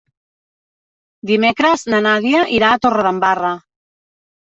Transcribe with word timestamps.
Dimecres 1.31 1.83
na 1.95 1.99
Nàdia 2.05 2.39
irà 2.61 2.71
a 2.71 2.79
Torredembarra. 2.87 3.53